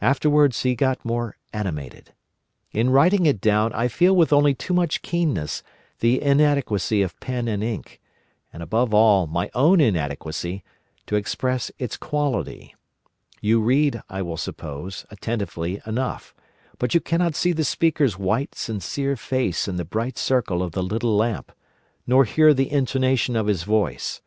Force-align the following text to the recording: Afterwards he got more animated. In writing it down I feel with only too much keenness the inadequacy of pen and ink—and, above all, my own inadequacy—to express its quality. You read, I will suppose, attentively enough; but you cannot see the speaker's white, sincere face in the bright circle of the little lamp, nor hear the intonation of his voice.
Afterwards 0.00 0.62
he 0.64 0.74
got 0.74 1.04
more 1.04 1.36
animated. 1.52 2.14
In 2.72 2.90
writing 2.90 3.26
it 3.26 3.40
down 3.40 3.72
I 3.74 3.86
feel 3.86 4.16
with 4.16 4.32
only 4.32 4.54
too 4.54 4.74
much 4.74 5.02
keenness 5.02 5.62
the 6.00 6.20
inadequacy 6.20 7.00
of 7.00 7.20
pen 7.20 7.46
and 7.46 7.62
ink—and, 7.62 8.60
above 8.60 8.92
all, 8.92 9.28
my 9.28 9.52
own 9.54 9.80
inadequacy—to 9.80 11.14
express 11.14 11.70
its 11.78 11.96
quality. 11.96 12.74
You 13.40 13.60
read, 13.60 14.02
I 14.10 14.20
will 14.20 14.36
suppose, 14.36 15.06
attentively 15.12 15.80
enough; 15.86 16.34
but 16.80 16.92
you 16.92 17.00
cannot 17.00 17.36
see 17.36 17.52
the 17.52 17.62
speaker's 17.62 18.18
white, 18.18 18.56
sincere 18.56 19.14
face 19.14 19.68
in 19.68 19.76
the 19.76 19.84
bright 19.84 20.18
circle 20.18 20.60
of 20.64 20.72
the 20.72 20.82
little 20.82 21.16
lamp, 21.16 21.52
nor 22.04 22.24
hear 22.24 22.52
the 22.52 22.72
intonation 22.72 23.36
of 23.36 23.46
his 23.46 23.62
voice. 23.62 24.22